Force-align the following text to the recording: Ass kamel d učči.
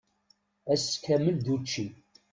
Ass 0.73 0.85
kamel 1.03 1.37
d 1.45 1.47
učči. 1.55 1.87